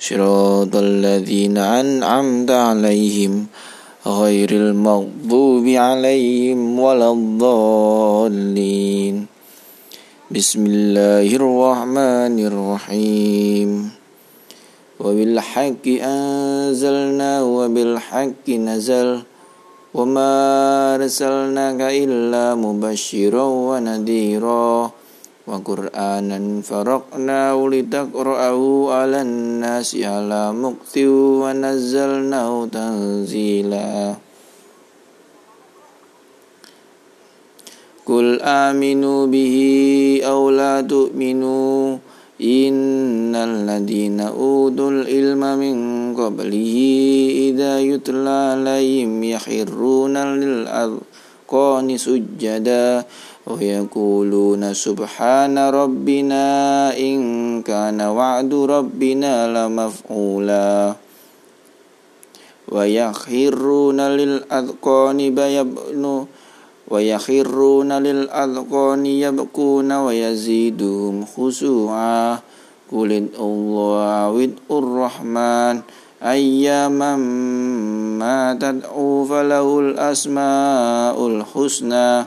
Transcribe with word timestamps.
صراط 0.00 0.76
الذين 0.76 1.58
أنعمت 1.58 2.50
عليهم 2.50 3.46
غير 4.06 4.50
المغضوب 4.50 5.68
عليهم 5.68 6.80
ولا 6.80 7.12
الضالين. 7.12 9.26
بسم 10.30 10.66
الله 10.66 11.36
الرحمن 11.36 12.40
الرحيم. 12.40 13.90
وبالحق 15.00 15.86
أنزلنا 15.86 17.42
وبالحق 17.42 18.50
نزل. 18.50 19.20
وما 19.94 20.94
أرسلناك 20.94 21.80
إلا 21.80 22.54
مبشرا 22.54 23.42
ونذيرا. 23.42 24.90
وقرآنا 25.46 26.62
فرقناه 26.62 27.68
لتقرأه 27.68 28.92
على 28.92 29.22
الناس 29.22 29.96
على 29.96 30.52
مكث 30.52 30.94
ونزلناه 31.42 32.66
تنزيلا. 32.72 34.14
قل 38.06 38.40
آمنوا 38.42 39.26
به 39.26 39.56
أو 40.24 40.50
لا 40.50 40.80
تؤمنوا 40.80 41.96
إن 42.42 43.34
الذين 43.36 44.20
أوتوا 44.20 44.90
العلم 44.90 45.42
من 45.58 45.76
قبله 46.16 46.76
إذا 47.48 47.80
يتلى 47.80 48.38
عليهم 48.52 49.24
يخرون 49.24 50.16
للأذقان 50.16 51.29
سجدا 51.95 53.05
ويقولون 53.47 54.73
سبحان 54.73 55.57
ربنا 55.57 56.45
إن 56.97 57.17
كان 57.61 58.01
وعد 58.01 58.53
ربنا 58.53 59.33
لمفعولا 59.55 60.95
ويخرون 62.71 63.99
للأذقان 64.01 65.19
يبنون 65.19 66.27
ويخرون 66.87 67.91
للأذقان 67.93 69.05
يبكون 69.05 69.91
ويزيدهم 69.91 71.25
خشوعا 71.25 72.39
قل 72.91 73.11
الله 73.39 74.43
ادعوا 74.43 74.79
الرحمن 74.81 75.75
أياما 76.22 77.16
ما 78.20 78.54
تدعو 78.60 79.24
فله 79.24 79.80
الأسماء 79.80 81.26
الحسنى. 81.26 82.24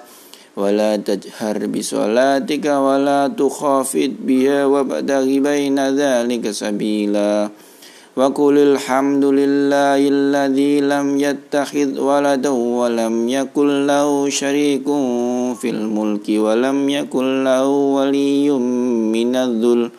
ولا 0.58 0.96
تجهر 0.96 1.66
بصلاتك 1.66 2.66
ولا 2.66 3.28
تخافت 3.38 4.12
بها 4.22 4.66
وابتغ 4.66 5.26
بين 5.26 5.80
ذلك 5.80 6.52
سبيلا. 6.52 7.50
وقل 8.14 8.58
الحمد 8.58 9.26
لله 9.26 10.00
الذي 10.08 10.82
لم 10.82 11.18
يتخذ 11.18 12.00
ولدا 12.00 12.50
ولم 12.50 13.30
يكن 13.30 13.88
له 13.88 14.30
شريك 14.30 14.86
في 15.58 15.70
الملك 15.70 16.28
ولم 16.30 16.90
يكن 16.90 17.44
له 17.44 17.68
ولي 17.68 18.50
من 19.10 19.36
الذل. 19.36 19.90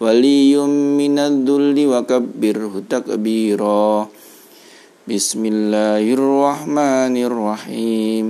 ولي 0.00 0.58
من 0.98 1.18
الذل 1.18 1.76
وكبره 1.86 2.82
تكبيرا 2.90 4.08
بسم 5.06 5.42
الله 5.46 6.04
الرحمن 6.18 7.14
الرحيم 7.16 8.26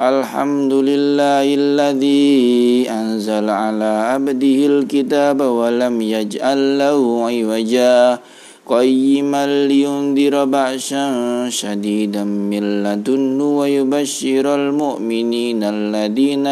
الحمد 0.00 0.72
لله 0.72 1.46
الذي 1.54 2.88
أنزل 2.90 3.46
على 3.50 3.92
عبده 4.10 4.58
الكتاب 4.66 5.40
ولم 5.40 5.94
يجعل 6.00 6.60
له 6.78 7.00
عوجا 7.28 8.18
قيما 8.66 9.66
لينذر 9.68 10.44
بأسا 10.44 11.06
شديدا 11.52 12.24
من 12.24 12.64
لدنه 12.82 13.58
ويبشر 13.58 14.54
المؤمنين 14.54 15.60
الذين 15.62 16.46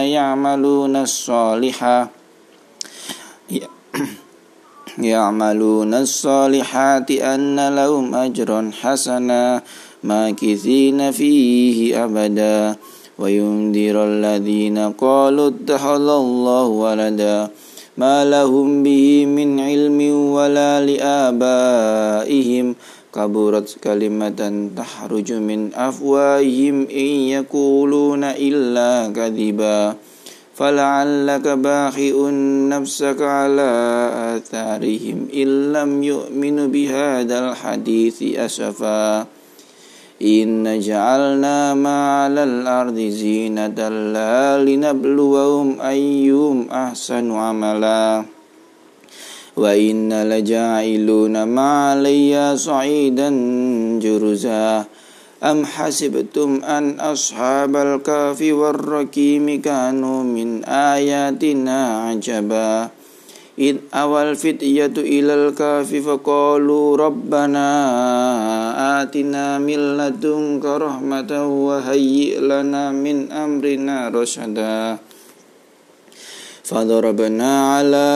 يعملون 5.05 5.95
الصالحات 5.95 7.11
أن 7.11 7.75
لهم 7.75 8.15
أجرا 8.15 8.71
حسنا 8.81 9.63
ماكثين 10.05 11.11
فيه 11.11 12.05
أبدا. 12.05 12.77
وينذر 13.19 14.05
الذين 14.05 14.79
قالوا 14.79 15.49
اتخذ 15.49 16.09
الله 16.09 16.67
ولدا 16.67 17.49
ما 17.99 18.25
لهم 18.25 18.83
به 18.83 19.27
من 19.27 19.61
علم 19.61 20.01
ولا 20.33 20.87
لآبائهم. 20.87 22.75
كبرت 23.15 23.77
كلمة 23.85 24.69
تخرج 24.77 25.33
من 25.33 25.75
أفواههم 25.75 26.87
إن 26.89 27.09
يقولون 27.37 28.25
إلا 28.25 29.13
كذبا. 29.13 29.95
فلعلك 30.55 31.49
باخئ 31.49 32.17
نفسك 32.69 33.21
على 33.21 33.71
آثارهم 34.37 35.29
إن 35.35 35.73
لم 35.73 36.03
يؤمنوا 36.03 36.67
بهذا 36.67 37.37
الحديث 37.49 38.23
أسفا 38.23 39.27
إن 40.23 40.81
جعلنا 40.81 41.75
ما 41.75 42.23
على 42.23 42.45
الأرض 42.45 42.99
زينة 42.99 43.89
لها 43.89 44.65
لنبلوهم 44.65 45.81
أيهم 45.81 46.69
أحسن 46.71 47.33
عملا 47.33 48.25
وإن 49.57 50.23
لجاعلون 50.23 51.43
ما 51.43 51.91
عليها 51.91 52.57
صعيدا 52.57 53.29
جرزا 54.03 54.85
أم 55.44 55.66
حسبتم 55.66 56.62
أن 56.64 57.00
أصحاب 57.00 57.76
الكهف 57.76 58.42
والركيم 58.42 59.62
كانوا 59.62 60.24
من 60.24 60.64
آياتنا 60.66 62.08
عجبا 62.08 62.90
إذ 63.60 63.76
أوى 63.94 64.30
الفتية 64.32 64.94
إلى 64.98 65.34
الكهف 65.34 65.96
فقالوا 65.96 66.98
ربنا 66.98 67.68
آتنا 69.02 69.58
من 69.58 69.98
لدنك 69.98 70.66
رحمة 70.66 71.32
وهيئ 71.66 72.40
لنا 72.40 72.92
من 72.92 73.32
أمرنا 73.32 74.10
رشدا 74.10 74.98
فضربنا 76.64 77.52
على 77.76 78.08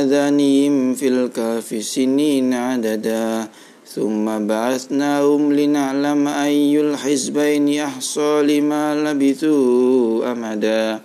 آذانهم 0.00 0.94
في 0.94 1.08
الكهف 1.08 1.84
سنين 1.84 2.54
عددا 2.54 3.48
ثم 3.94 4.46
بعثناهم 4.46 5.52
لنعلم 5.52 6.28
أي 6.28 6.80
الحزبين 6.80 7.80
أحصى 7.80 8.42
لما 8.42 8.84
لبثوا 8.94 10.32
أمدا 10.32 11.00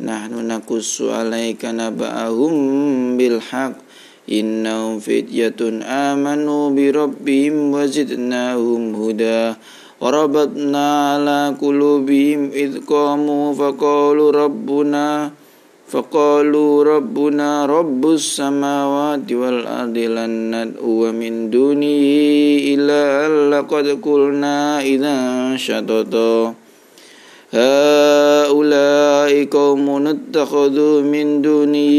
نحن 0.00 0.32
نقص 0.48 1.02
عليك 1.02 1.62
نبأهم 1.64 2.54
بالحق 3.16 3.76
إنهم 4.32 4.98
فتية 5.00 5.60
آمنوا 5.82 6.70
بربهم 6.70 7.54
وزدناهم 7.72 8.82
هدى 8.94 9.54
وربطنا 10.00 10.86
على 11.12 11.56
قلوبهم 11.60 12.50
إذ 12.54 12.72
قاموا 12.86 13.54
فقالوا 13.54 14.30
ربنا 14.30 15.30
فقالوا 15.93 16.83
ربنا 16.83 17.65
رب 17.65 18.01
السماوات 18.01 19.29
والأرض 19.31 19.97
لن 19.97 20.33
ندعو 20.49 21.11
من 21.13 21.53
دونه 21.53 22.01
إلا 22.73 23.29
لقد 23.53 24.01
قلنا 24.01 24.81
إذا 24.81 25.17
شططا. 25.57 26.53
هؤلاء 27.53 29.31
قوم 29.45 30.07
اتخذوا 30.07 31.01
من 31.01 31.41
دونه 31.45 31.93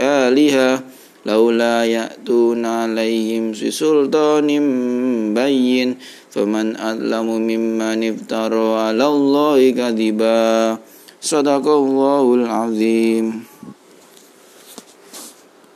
آلهة 0.00 0.80
لولا 1.26 1.84
يأتون 1.84 2.64
عليهم 2.64 3.52
بسلطان 3.52 4.48
بين 5.36 5.88
فمن 6.30 6.76
أظلم 6.76 7.28
ممن 7.28 7.98
افترى 8.12 8.68
على 8.80 9.06
الله 9.06 9.70
كذبا. 9.70 10.78
صدق 11.22 11.68
الله 11.68 12.34
العظيم. 12.34 13.51